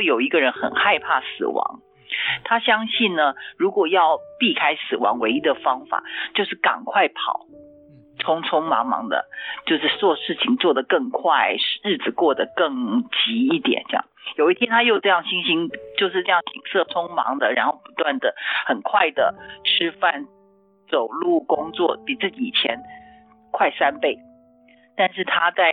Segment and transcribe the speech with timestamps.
[0.00, 1.80] 有一个人很害怕死亡，
[2.44, 6.02] 他相信呢，如果要避开死亡，唯一的方法
[6.34, 7.46] 就是赶快跑，
[8.18, 9.26] 匆匆忙忙的，
[9.66, 14.04] 就是做事情做得更快，日子过得更急一点，这样。
[14.36, 18.34] 有一天他又这样心心就是这样行色匆忙的，然后不断的
[18.66, 19.34] 很快的
[19.64, 20.26] 吃饭、
[20.90, 22.80] 走路、工作，比自己以前
[23.52, 24.18] 快三倍。
[24.98, 25.70] 但是他在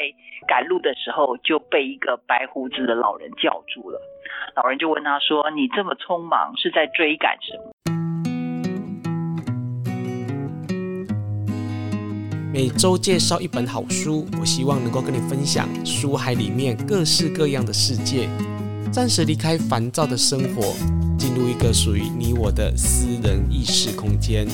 [0.49, 3.97] 赶路的时候就被一个白胡子的老人叫住了。
[4.53, 7.71] 老人就问他说：“你这么匆忙是在追赶什么？”
[12.53, 18.27] 每周介绍一本好书，我希望能够跟你分享书海里面各式各样的世界，
[18.91, 20.75] 暂时离开烦躁的生活，
[21.17, 24.45] 进入一个属于你我的私人意识空间。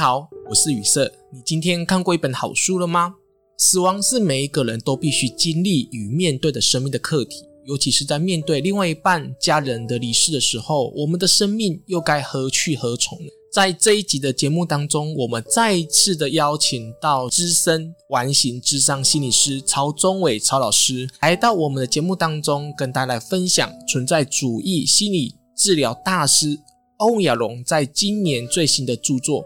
[0.00, 1.12] 好，我是雨色。
[1.30, 3.16] 你今天看过一本好书了吗？
[3.58, 13.26] 死亡是每一个人都必须经历与面对的生命的课题，尤其是在面对另外一半家人的离世的时候，我们的生命又该何去何从呢？
[13.52, 26.58] 在这一集的节目当中，我们再一次的邀请到资深完形智商心理师曹宗伟曹老师来到我们的节目当中，跟大家来分享存在主义心理治疗大师
[26.96, 29.44] 欧亚龙在今年最新的著作。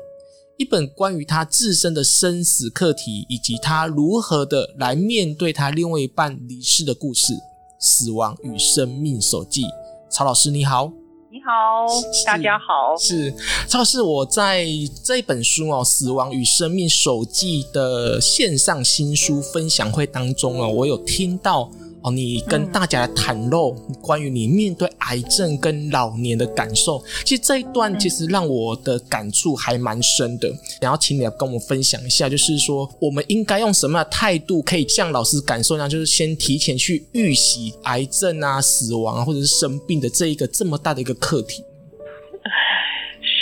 [0.56, 7.33] 一本关于他自身的生死课题，以及他如何的来面对他另外一半离世的故事，
[7.80, 9.62] 《死亡与生命手记》。
[10.08, 10.92] 曹老师你好，
[11.28, 11.86] 你好，
[12.24, 12.96] 大家好。
[12.96, 13.34] 是
[13.66, 14.64] 曹老师，我在
[15.02, 21.68] 这本书哦，《死亡与生命手记》的线上新书分享会当中哦，我有听到。
[22.05, 30.52] 哦，你跟大家来袒露关于你面对癌症跟老年的感受，其实这一段其实让我的感触还蛮深的。
[30.83, 41.64] 然后请你来跟我们分享一下，就是说我们应该用什么样的态度，可以像老师感受一样，就是先提前去预习癌症啊、死亡啊，或者是生病的这一个这么大的一个课题。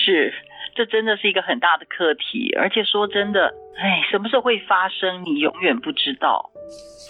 [0.04, 0.32] 是，
[0.74, 6.50] 这真的是一个很大的课题，而且说真的，哎，什么时候会发生，你永远不知道。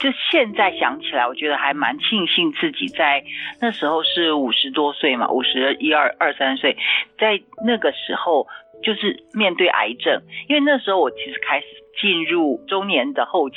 [0.00, 3.22] 就现在想起来，我觉得还蛮庆幸自己在
[3.60, 6.76] 那时候是五十多岁嘛，五十一二二三岁，
[7.18, 8.48] 在那个时候
[8.82, 11.66] 就是面对癌症，因为那时候我其实开始
[12.00, 13.56] 进入中年的后期，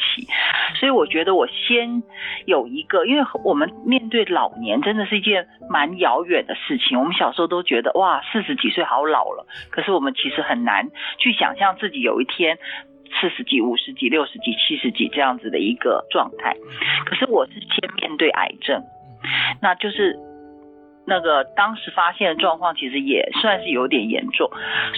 [0.80, 2.02] 所以我觉得我先
[2.46, 7.00] 有一个，因为我们面对老年真的是一件蛮遥远的事情。
[7.00, 12.58] 我们小时候都觉得哇，四十几岁好老了，可是我们其实很难去想象自己有一天。
[13.22, 16.58] 四十几、五十几、六十几、七十几这样子的一个状态，
[17.06, 18.84] 可是我是先面对癌症，
[19.62, 20.18] 那就是
[21.06, 24.50] 那个当时发现的状况其实也算是有点严重，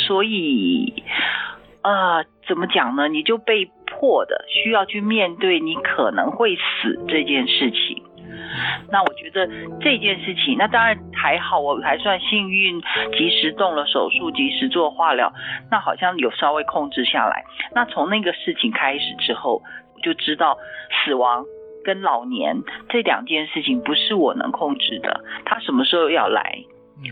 [0.07, 1.03] 所以
[1.83, 3.07] 呃，怎么讲呢？
[3.07, 8.01] 你就被迫的需要去面对你可能会死这件事情。
[8.89, 9.47] 那我觉得
[9.81, 12.81] 这件事情，那当然还好，我还算幸运，
[13.17, 15.31] 及时动了手术，及时做化疗，
[15.69, 17.43] 那好像有稍微控制下来。
[17.75, 19.61] 那从那个事情开始之后，
[19.95, 20.57] 我就知道
[21.05, 21.45] 死亡
[21.83, 22.55] 跟老年
[22.89, 26.63] 这两件事情不是我能控制的，他什么时候要来，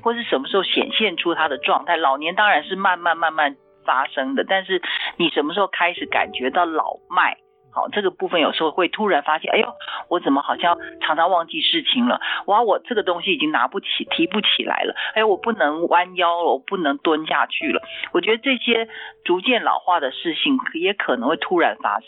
[0.01, 1.97] 或是什么时候显现出他的状态。
[1.97, 4.81] 老年当然是慢慢慢慢发生的，但是
[5.17, 7.37] 你什么时候开始感觉到老迈？
[7.75, 9.67] 好，这个部分有时候会突然发现，哎呦，
[10.07, 12.21] 我怎么好像常常忘记事情了？
[12.45, 14.95] 哇，我这个东西已经拿不起、提不起来了。
[15.13, 17.81] 哎，我不能弯腰了，我不能蹲下去了。
[18.13, 18.87] 我觉得这些
[19.25, 22.07] 逐渐老化的事情也可能会突然发生。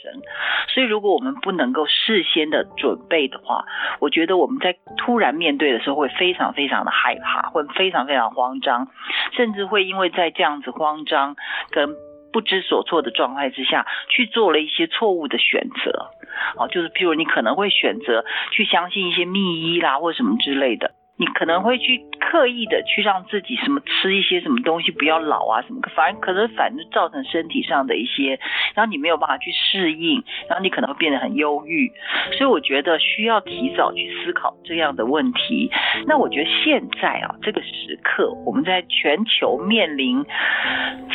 [0.69, 3.65] 所以，如果我们不能够事先的准备的话，
[3.99, 8.87] 我觉得我们在突然面对的时候会非常非常的害怕，会非常非常慌张，
[9.33, 11.35] 甚至会因为在这样子慌张
[11.71, 11.89] 跟
[12.31, 16.11] 不知所措的状态之下去做了一些错误的选择，
[16.57, 20.91] 哦，就是譬如你可能会选择去相信一些密医啦，或什么之类的。
[21.19, 28.39] 你可能会去刻意的去让自己什么吃一些什么东西不要老啊什么，反正可能反正造成身体上的一些，
[28.75, 31.91] 然后你没有办法去适应，然后你可能会变得很忧郁，
[32.37, 35.71] 所以我觉得需要提早去思考这样的问题。
[36.05, 40.23] 那我觉得现在啊这个时刻，我们在全球面临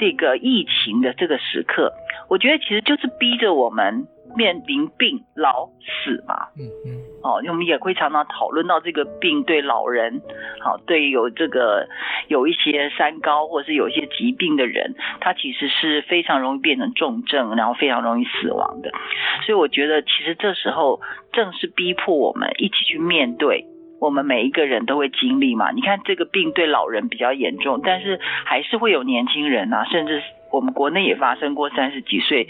[0.01, 1.93] 这个疫情的这个时刻，
[2.29, 4.07] 我觉得其实就是逼着我们。
[4.37, 10.21] 面临病老死嘛，嗯嗯，哦，我们也会常常讨论到这个病对老人，
[10.61, 11.89] 好，对有这个
[12.29, 18.91] 有一些三高或者是有一些疾病的人，他其实是非常容易变成重症，然后非常容易死亡的。
[19.47, 21.01] 所以我觉得，其实这时候
[21.33, 23.67] 正是逼迫我们一起去面对，
[24.01, 25.71] 我们每一个人都会经历嘛。
[25.73, 30.23] 你看这个病对老人比较严重，但是还是会有年轻人啊，甚至。
[30.53, 32.47] 我们国内也发生过三十几岁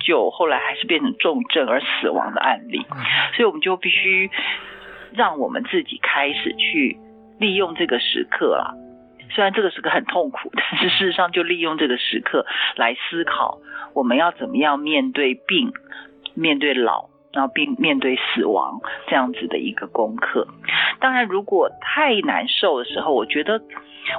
[0.00, 2.86] 就后来还是变成重症而死亡的案例，
[3.36, 4.30] 所以我们就必须
[5.12, 6.96] 让我们自己开始去
[7.38, 8.72] 利用这个时刻啊。
[9.32, 13.58] 虽然这个时刻很痛苦，但是事实上就利用这个时刻来思考
[13.94, 15.72] 我们要怎么样面对病、
[16.34, 20.48] 面对老，然后并面对死亡这样子的一个功课。
[20.98, 23.60] 当然，如果太难受的时候，我觉得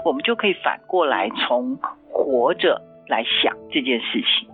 [0.06, 1.78] 我们就可以反过来从
[2.10, 2.82] 活着
[3.12, 4.48] 来想这件事情。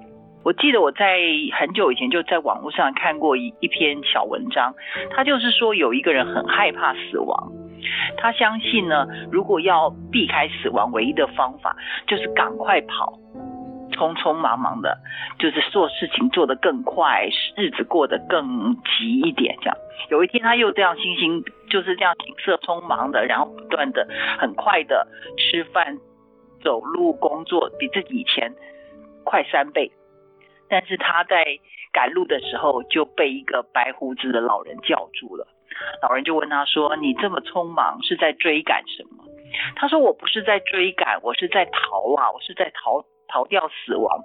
[0.43, 1.19] 我记得我在
[1.59, 4.73] 很久以前就在网络上看过一一篇小文章，
[5.11, 7.51] 他就是说有一个人很害怕死亡。
[8.17, 11.75] 他相信呢，如果要避开死亡，唯一的方法
[12.07, 13.13] 就是赶快跑，
[13.91, 14.97] 匆匆忙忙的，
[15.37, 19.55] 就是做事情做得更快，日子过得更急一点。
[19.61, 19.77] 这样，
[20.09, 24.07] 有一天他又这样心心就是这样景色匆忙的，然后不断的
[24.39, 25.05] 很快的
[25.37, 25.97] 吃饭、
[26.67, 28.53] 走路、工作，比自己以前
[29.23, 29.89] 快三倍。
[30.67, 31.45] 但是他在
[31.93, 35.47] 赶路的时候就被一个白胡子的老人叫住了。
[36.01, 39.23] 老人就问他说：“你这么匆忙，是在追赶什么？”
[39.79, 44.19] 他说：“我不是在追赶，我是在逃啊，我是在逃逃掉死亡。”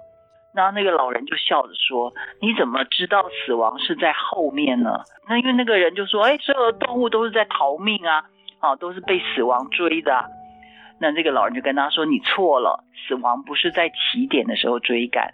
[0.53, 2.11] 然后那个老人就笑着说
[2.43, 4.99] ：“你怎么知道死亡是在后面呢？”
[5.29, 8.25] 那因为那个人就说：“哎，所有的动物都是在逃命啊，
[8.59, 10.11] 啊，都是被死亡追的。”
[11.03, 15.31] 那这个老人就跟他说：“你错了，死亡不是在起点的时候追赶，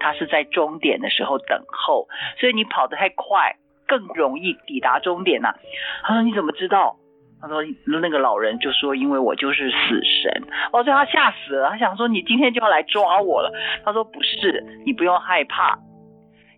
[0.00, 2.08] 他是在终点的时候等候，
[2.40, 5.54] 所以你跑得太快。”更容易抵达终点呐、
[6.02, 6.96] 他说：“你怎么知道？”
[7.42, 7.62] 他说
[8.00, 10.32] ：“那个老人就说，因为我就是死神。”
[10.72, 11.68] 哦，所以他吓死了。
[11.68, 13.52] 他想说：“你今天就要来抓我了。”
[13.84, 15.78] 他说：“不是，你不用害怕，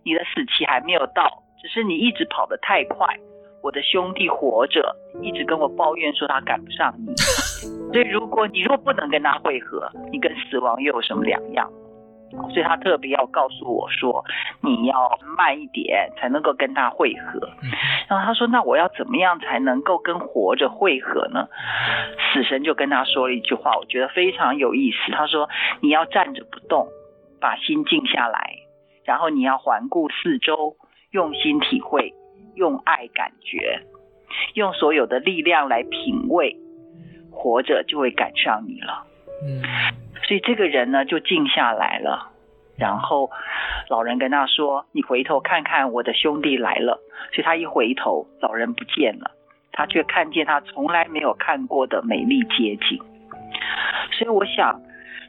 [0.05, 3.05] 你的死期还没有到，只是你一直跑得太快。
[3.61, 7.13] 我的兄弟活着，一直跟我抱怨说他赶不上你。
[7.93, 11.69] 所以如果你若不能跟他会合，你跟死亡又有什么两样？”
[12.49, 14.25] 所以他特别要告诉我说，
[14.59, 17.47] 你要慢一点才能够跟他会合。
[18.09, 21.47] 然后他说，那我要怎么样才能够跟活着会合呢？
[22.33, 25.13] 死神就跟他说了一句话，我觉得非常有意思。
[25.13, 25.47] 他说，
[25.79, 26.87] 你要站着不动，
[27.39, 28.55] 把心静下来，
[29.05, 30.75] 然后你要环顾四周，
[31.11, 32.13] 用心体会，
[32.55, 33.79] 用爱感觉，
[34.55, 36.57] 用所有的力量来品味，
[37.45, 39.05] 活着就会赶上你了。
[39.43, 39.61] 嗯。
[40.27, 42.31] 所以这个人呢，就静下来了，
[42.79, 43.29] 然后
[43.89, 46.99] 老人跟他说：“你回头看看，我的兄弟来了。”
[47.31, 49.29] 所以他一回头，老人不见了，
[49.71, 52.99] 他却看见他从来没有看过的美丽街景。
[54.17, 54.81] 所以我想，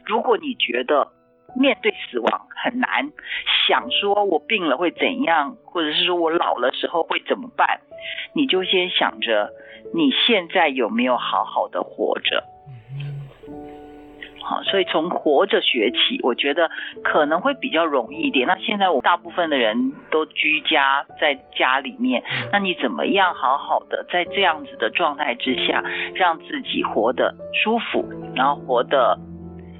[0.03, 1.07] 如果你觉得
[1.55, 3.11] 面对死亡很难，
[3.67, 7.79] 想说我病了会怎样，或者是说我老了时候会怎么办，
[8.33, 9.49] 你就先想着
[9.93, 12.43] 你现在有没有好好的活着。
[14.43, 16.69] 好，所以从活着学起，我觉得
[17.03, 18.47] 可能会比较容易一点。
[18.47, 25.83] 那现在我大部分的人都居家在家里面，那你怎么样好好的在这样子的状态之下，
[26.15, 28.05] 让自己活得舒服，
[28.35, 29.19] 然后活得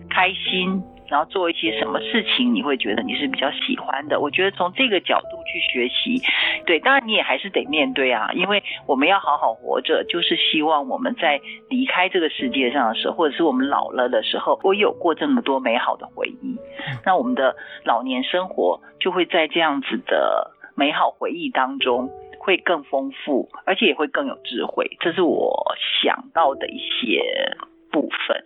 [0.09, 0.83] 开心？
[1.07, 4.19] 然后做一些什么事情，你会觉得你是比较喜欢的？
[4.19, 6.21] 我觉得从这个角度去学习，
[6.65, 11.39] 对，当然你也还是得面对啊，因为我们要好好活着，就是希望我们在
[11.69, 16.57] 离开这个世界上的时候，或者是我们老了的时候，我有过这么多美好的回忆，
[17.05, 17.55] 那我们的
[17.85, 24.97] 老年生活就会在这样子的美好回忆当中会更丰富，而且也会更有智慧。
[24.99, 27.55] 这是我想到的一些
[27.91, 28.43] 部分。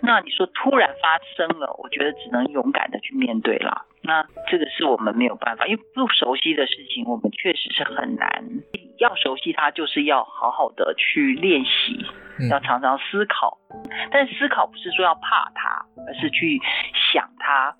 [0.00, 3.86] 那你说突然发生了，我觉得只能勇敢的去面对了。
[4.02, 8.44] 那这个是我们没有办法，因为不熟悉的事情，我们确实是很难。
[8.98, 12.04] 要熟悉它，就是要好好的去练习，
[12.50, 13.58] 要常常思考。
[14.10, 16.60] 但思考不是说要怕它，而是去
[17.12, 17.74] 想它。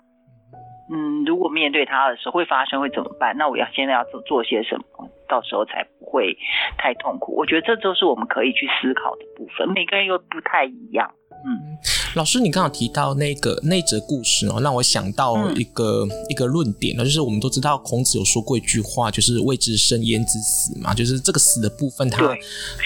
[0.93, 3.35] 嗯，如果面对它的时候会发生，会怎么办？
[3.37, 6.37] 那我要现在要做做些什么，到时候才不会
[6.77, 7.35] 太痛苦。
[7.35, 9.69] 我觉得这都是我们可以去思考的部分。
[9.73, 11.11] 每个人又不太一样，
[11.45, 11.77] 嗯。
[12.15, 22.35] 老师，你刚好提到那个那则故事哦，让我想到一个、嗯、一个论点呢，就是我们都知道孔子有说过一句话，就是“未知生焉知死”嘛，就是这个死的部分他，他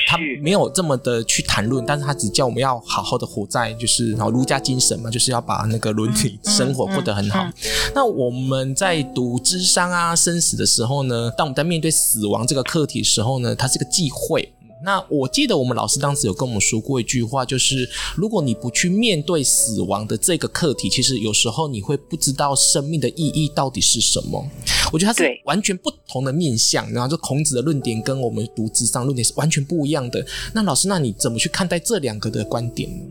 [0.10, 7.42] 他没有这么的去谈论，但是他只叫我们要好好的活在，就是然后儒家精神嘛，就是要把那个伦理生活过得很好。
[7.42, 14.52] 嗯嗯嗯、那我们在读咨商啊生死的时候呢，当我们在面对死亡这个课题的时候呢，它是个忌讳。
[14.84, 24.46] 那我记得我们老师当时有跟我们说过一句话，就是如果你不去面对死亡的这个课题，其实有时候你会不知道生命的意义到底是什么。
[24.94, 30.24] 我觉得它是完全不同的面向，然后就孔子的论点跟我们读智商论点是完全不一样的。
[30.54, 33.04] 那老师，那你怎么去看待这两个的观点呢？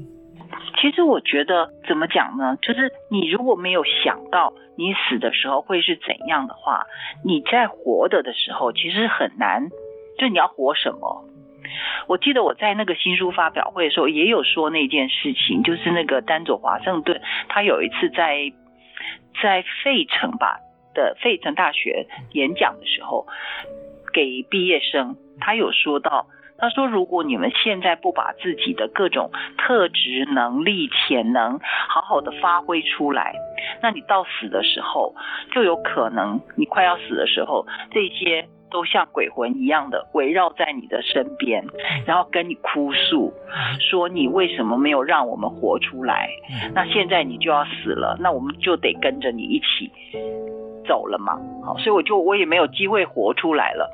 [0.80, 2.56] 其实我觉得怎么讲呢？
[2.60, 6.84] 就是你如果没有想到你死的时候会是怎样的话，
[7.24, 9.70] 你在活着的时候其实很难。
[10.16, 11.24] 就你要活什么？
[12.06, 18.52] 我记得我在那个新书发表会的时候也有说那件事情，就是那个丹佐华盛顿，他有一次在
[19.42, 20.58] 在费城吧
[20.94, 23.26] 的费城大学演讲的时候，
[24.12, 26.26] 给毕业生，他有说到。
[26.56, 33.34] 他说：“如果你们现在不把自己的各种特质、能力、潜能好好的发挥出来，
[33.82, 35.16] 那你到死的时候，
[35.52, 41.64] 就有可能你快要死的时候，这些都像鬼魂一样的围绕在你的身边，
[42.04, 43.32] 然后跟你哭诉，
[43.78, 46.28] 说你为什么没有让我们活出来？
[46.74, 49.88] 那现在你就要死了，那我们就得跟着你一起
[50.88, 51.38] 走了嘛。
[51.64, 53.88] 好，所以我就我也没有机会活出来了，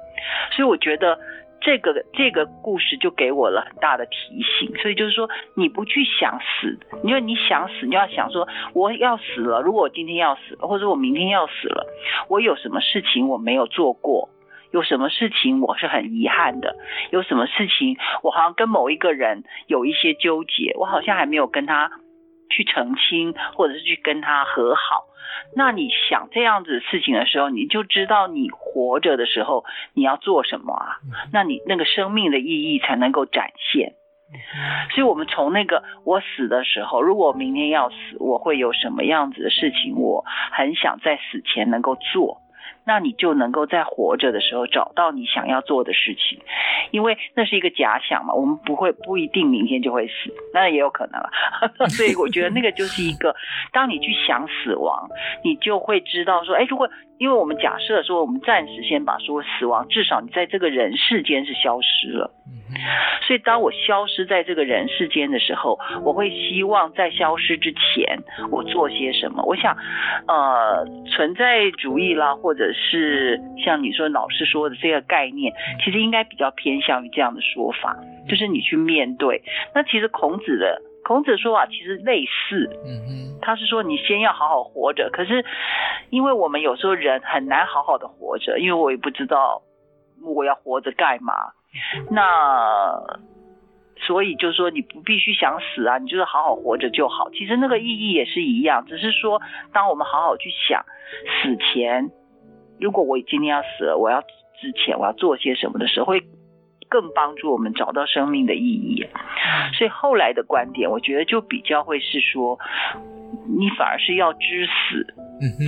[0.56, 1.18] 所以我觉得。”
[1.62, 11.86] 这个这个故事就给我了很大的提醒，所以就是说，你不去想死，因为你想死，你要想说，我要死了，如果我今天要死了，或者我明天要死了，
[12.28, 14.30] 我有什么事情我没有做过，
[14.72, 16.76] 有什么事情我是很遗憾的，
[17.10, 21.90] 有什么事情我好像跟某一个人有一些纠结，我好像还没有跟他
[22.50, 25.04] 去澄清，或者是去跟他和好。
[25.56, 30.98] 那你想这样子事情的时候，你就知道你活着的时候你要做什么啊？
[31.32, 33.94] 那你那个生命的意义才能够展现。
[34.94, 42.38] 所以，我们从那个我死的时候，如果明天要死，我会有什么样子的事情，我很想在死前能够做。
[42.84, 46.40] 那你就能够在活着的时候找到你想要做的事情，
[46.90, 51.30] 因为那是一个假想嘛，我们不会不一定明天就会死，那也有可能了。
[51.90, 53.34] 所以我觉得那个就是一个，
[53.72, 55.08] 当你去想死亡，
[55.44, 56.88] 你就会知道说，哎，如果。
[57.20, 62.30] 因为我们假设说，我们暂时先把说死亡，至少你在这个人世间是消失了。
[63.26, 68.18] 所以当我消失在这个人世间的时候，我会希望在消失之前，
[68.50, 69.42] 我做些什么。
[69.44, 69.76] 我想，
[70.28, 75.52] 呃，存在主义啦，或者是像你说老师说的这个概念，
[75.84, 77.94] 其实应该比较偏向于这样的说法，
[78.30, 79.42] 就是你去面对。
[79.74, 80.80] 那其实孔子的。
[81.04, 85.10] 孔子说啊，其实类似，嗯，他是说你先要好好活着。
[85.12, 85.44] 可是，
[86.10, 89.62] 因为我们有时候人很难好好的活着，因为我也不知道
[90.22, 91.32] 我要活着干嘛。
[92.10, 93.00] 那
[93.96, 97.30] 所以就是说，你不必须想死啊，你就是好好活着就好。
[97.30, 99.40] 其实那个意义也是一样，只是说，
[99.72, 100.84] 当我们好好去想
[101.42, 102.10] 死前，
[102.78, 104.20] 如果我今天要死了，我要
[104.60, 106.22] 之前我要做些什么的时候，会。
[106.90, 109.06] 更帮助我们找到生命的意义，
[109.78, 112.58] 所以后来的观点，我觉得就比较会是说，
[113.58, 115.14] 你反而是要知死，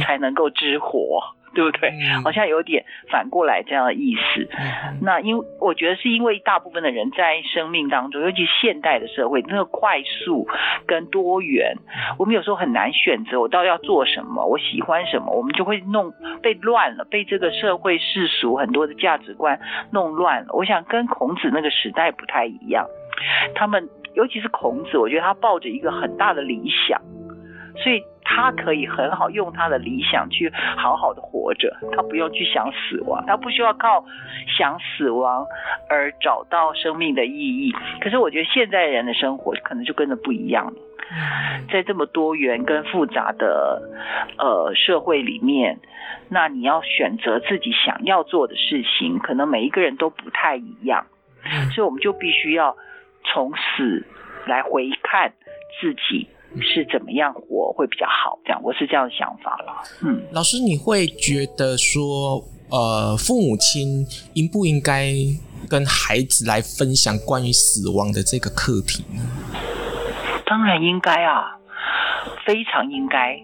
[0.02, 1.22] 才能够知活。
[1.54, 1.92] 对不对？
[2.24, 4.48] 好像有点反过来这样的意思。
[5.00, 10.46] 那因为我觉得是因为大部分的人在生命当中，尤其现代的社会，那个快速
[10.86, 11.76] 跟多元，
[12.18, 19.58] 我们有时候很难选择我到底要做什么，我喜欢什么，我们就会弄被乱了，被这个社会世俗很多的价值观
[19.92, 20.52] 弄乱了。
[20.52, 22.86] 我想跟孔子那个时代不太一样，
[23.54, 27.00] 他们尤其是孔子，我觉得他抱着一个很大的理想，
[27.82, 28.02] 所以。
[28.34, 34.02] 他可以很好用他的理想去好好的活着，他不用去想死亡，他不需要靠
[34.56, 35.46] 想死亡
[35.88, 37.74] 而找到生命的意义。
[38.00, 40.72] 可是我觉得现在人的生活可能就跟着不一样了，
[41.70, 43.82] 在这么多元跟复杂的
[44.38, 45.78] 呃社会里面，
[46.30, 51.04] 那你要选择自己想要做的事情，可能每一个人都不太一样，
[51.74, 52.74] 所以我们就必须要
[53.24, 54.06] 从死
[54.46, 55.34] 来回看
[55.80, 56.28] 自己。
[56.60, 58.38] 是怎么样活会比较好？
[58.44, 59.82] 这样，我是这样的想法了。
[60.02, 65.14] 嗯，老师，你会觉得说，呃，父母亲应不应该
[65.68, 69.22] 跟孩子来分享关于死亡的这个课题呢？
[70.44, 71.56] 当然应该啊，
[72.44, 73.38] 非常应该。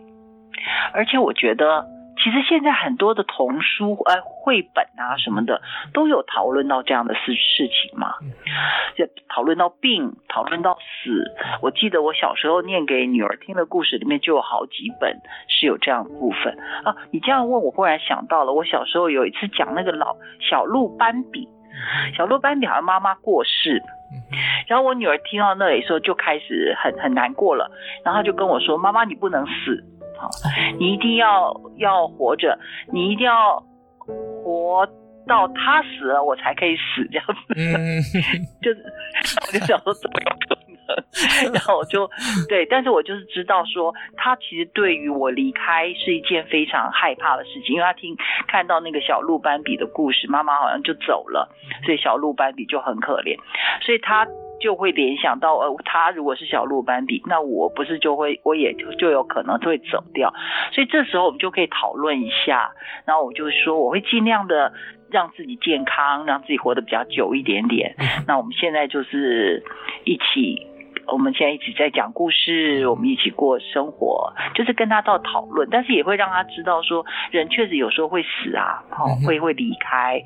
[0.92, 1.86] 而且我觉得。
[2.28, 5.62] 其实现在很多的童书、呃，绘本啊什么的，
[5.94, 8.16] 都有讨论到这样的事事情嘛，
[8.96, 11.24] 就讨论到病，讨论到死。
[11.62, 16.52] 我记得我小时候念给女儿听的故事里面就有好几本是有这样的部分
[16.84, 16.94] 啊。
[17.10, 21.48] 你这样问我，忽然想到了，我小时候有一次讲那个老小鹿斑比，
[22.14, 23.82] 小鹿斑比好像妈妈过世，
[24.66, 27.70] 然后我女儿听到那里时候就开始很很难过了，
[28.04, 29.82] 然后就跟我说：“妈妈，你不能死。”
[30.18, 30.28] 好，
[30.78, 32.58] 你一定要要活着，
[32.92, 33.62] 你一定要
[34.42, 34.86] 活
[35.26, 37.54] 到他死了，我才可以死这样子。
[37.56, 38.02] 嗯，
[38.62, 38.84] 就是
[39.46, 40.68] 我就想说怎么有可能？
[41.52, 42.08] 然后我就
[42.48, 51.46] 对，但是我就是知道说，他其实对于我离开是一件非常害怕的事情，因为他听看到那个小鹿斑比的故事，妈妈好像就走了，
[51.84, 53.36] 所以小鹿斑比就很可怜，
[53.84, 54.26] 所以他
[54.60, 60.32] 就会联想到，呃，他如果是小鹿斑比，那我不是就会，我也就就有可能就会走掉。
[60.72, 62.72] 所以这时候我们就可以讨论一下，
[63.04, 64.72] 然后我就说，我会尽量的
[65.10, 67.94] 让自己健康，让自己活得比较久一点点。
[68.26, 69.62] 那我们现在就是
[70.04, 70.66] 一起。
[71.10, 80.22] 我们现在一起在讲故事，我们一起过生活，就是跟他到讨论，但是也会让他知道说，人确实有时候会死啊，哦，会会离开。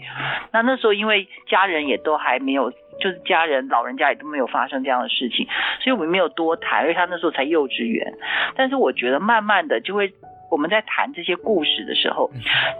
[0.50, 5.46] 那那时候因为家人也都还没有，就是家人老人家也都没有发生这样的事情，
[5.82, 8.14] 所以我们没有多谈，因为他那时候才幼稚园。
[8.54, 10.12] 但是我觉得慢慢的就会。
[10.52, 12.30] 我们在谈这些故事的时候，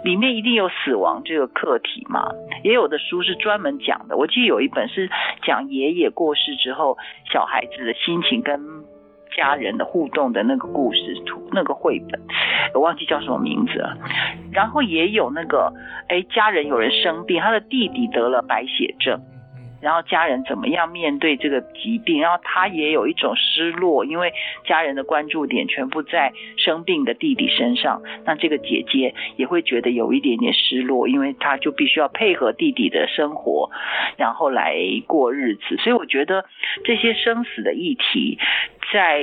[0.03, 2.29] 里面一定有死亡这个课题嘛？
[2.63, 4.15] 也有的书是专门讲的。
[4.15, 5.09] 我记得有一本是
[5.41, 6.99] 讲爷爷过世之后，
[7.31, 8.61] 小孩子的心情跟
[9.35, 12.21] 家人的互动的那个故事图，那个绘本，
[12.75, 13.97] 我忘记叫什么名字了。
[14.51, 15.73] 然后也有那个，
[16.09, 19.19] 哎，家人有人生病，他的弟弟得了白血症。
[19.83, 22.21] 然后家人怎么样面对这个疾病？
[22.21, 24.33] 然后他也有一种失落，因为
[24.65, 28.01] 家人的关注点全部在生病的弟弟身上。
[28.25, 33.69] 那这个姐姐也会觉得有一点点失落，因为她就必须要配合弟弟的生活，
[34.17, 34.73] 然后来
[35.05, 35.75] 过日子。
[35.77, 36.45] 所以我觉得
[36.85, 38.39] 这些生死的议题，
[38.93, 39.21] 在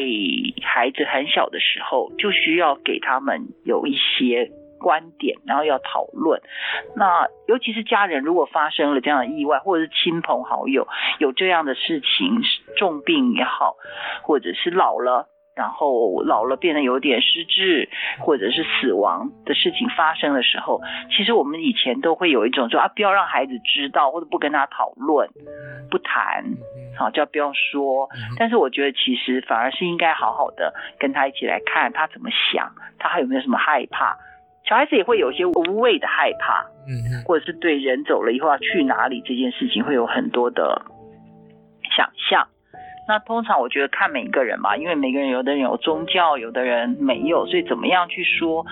[0.63, 4.51] 孩子很小的时候就需要给他们有一些。
[4.81, 6.43] 观点，然后要讨论。
[6.97, 12.41] 那尤其是家人，如果发生了这样的意外，或者是亲朋好友有这样的事情，
[12.77, 13.77] 重病也好，
[14.23, 20.81] 或者是老了，然后老了变得有点失智，或者是死亡的事情发生的时候，
[21.17, 25.29] 其实我们以前都会有一种说啊，不要让孩子知道，或者不跟他讨论，
[25.91, 26.45] 不谈，
[26.97, 28.09] 好，叫不要说。
[28.39, 34.17] 但是我觉得其实反而是应该好好的跟他一起来看他怎么想，他还有没有什么害怕。
[34.71, 40.81] 小孩子也会有一些无谓的害怕，嗯，或者是对人走了以后要去哪里这件事情会有很多的
[41.97, 42.47] 想象。
[43.11, 48.65] 那通常我觉得看每一个人嘛，因为每个人有的人有宗教，有的人没有，所以怎么样去说，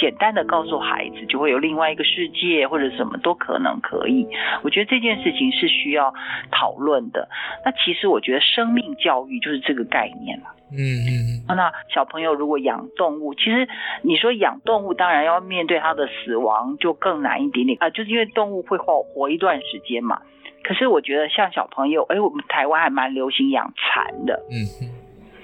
[0.00, 4.26] 简单的告诉孩子就会有另外一个世界或者什么都可能可以。
[4.62, 6.14] 我觉得这件事情是需要
[6.50, 7.28] 讨论的。
[7.66, 10.46] 那其实我觉得生命教育就是这个概念了。
[10.72, 13.68] 嗯嗯，那小朋友如果养动物，其实
[14.00, 20.22] 你说养动物，当然要面对它的死亡就更难一点点啊，就是因为动物会活活一段时间嘛。
[20.62, 24.66] 可是我觉得像小朋友，哎，我们台湾还蛮流行养蚕的，嗯，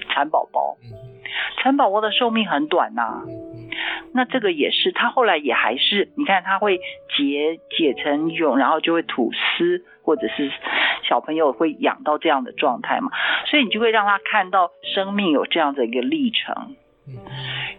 [0.09, 0.77] 蚕宝宝，
[1.61, 3.21] 蚕宝宝的寿命很短呐、啊。
[4.13, 6.79] 那这个也是，它后来也还是，你看它会
[7.17, 10.51] 结解成蛹，然后就会吐丝，或者是
[11.07, 13.11] 小朋友会养到这样的状态嘛，
[13.45, 16.75] 所以你就会让他看到生命有这样的一个历程，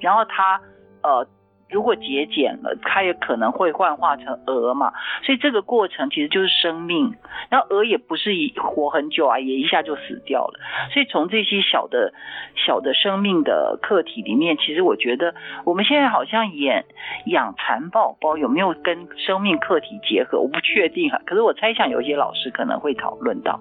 [0.01, 0.61] 然后他
[1.03, 1.27] 呃。
[1.71, 7.15] 如果节俭了，它也可能会幻化成蛾嘛，所以这个过程其实就是生命。
[7.49, 10.61] 然后蛾也不是活很久啊，也一下就死掉了。
[10.93, 12.13] 所以从这些小的、
[12.55, 16.85] 小的生命的课题里面，其实我觉得我们现在好像演
[17.27, 21.21] 养蚕宝宝有没有跟生命课题结合，我不确定啊。
[21.27, 23.61] 可是我猜想有些老师可能会讨论到。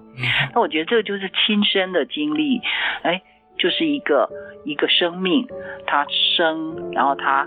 [0.54, 2.60] 那我觉得这个就是亲身的经历，
[3.02, 3.22] 哎，
[3.58, 4.28] 就是一个
[4.64, 5.46] 一个生命，
[5.86, 7.46] 它生，然后它。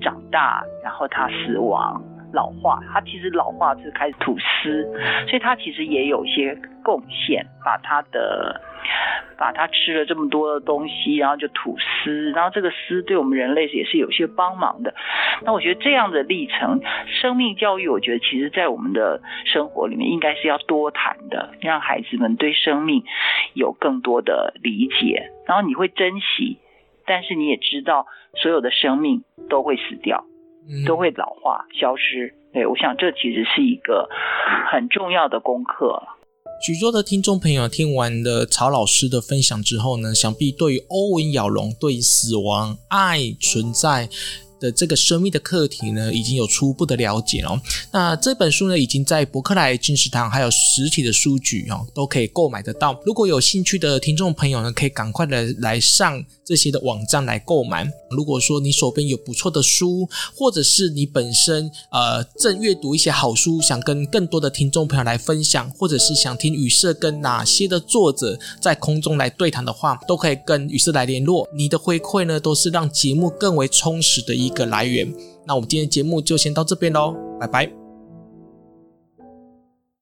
[0.00, 4.84] 长大，然后它死亡、老化，它其实老化是开始吐丝，
[5.28, 8.60] 所以它其实也有一些贡献，把它的，
[9.36, 14.94] 把它吃了这么多的东西，然后就吐丝，然后这个丝对我们人类也是有些帮忙的。
[15.42, 16.80] 那我觉得这样的历程，
[17.20, 23.04] 生命教育，我觉得其实在我们的生活里面应该是要多谈的，让孩子们对生命
[23.54, 26.58] 有更多的理解，然后你会珍惜。
[27.08, 28.06] 但是你也知道，
[28.42, 30.22] 所有的生命都会死掉，
[30.86, 32.34] 都会老化、消失。
[32.52, 34.08] 对，我想这其实是一个
[34.70, 36.02] 很重要的功课。
[36.60, 44.08] 许多的听众朋友听完了曹老师的分享之后呢，想必对于欧文·咬龙对死亡、爱、存在
[44.60, 47.60] 的这个生命的课题呢，已经有初步的了解哦。
[47.92, 53.00] 那这本书呢，已经在博客来、金石堂还有实体的书局哦，都可以购买得到。
[53.04, 57.88] 如果有兴趣的听众朋友呢，可以赶快的来上这些的网站来购买。
[58.10, 71.48] 如果说你手边有不错的书，或者是你本身呃正阅读一些好书，想跟更多的听众朋友来分享，或者是想听雨色跟哪些的作者在空中来对谈的话，都可以跟雨色来联络。
[71.54, 74.47] 你的回馈呢，都是让节目更为充实的一。
[74.48, 75.06] 一个来源，
[75.46, 77.87] 那我们今天节目就先到这边喽，拜拜。